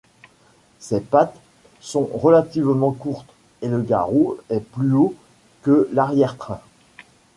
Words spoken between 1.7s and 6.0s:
sont relativement courtes, et le garrot est plus haut que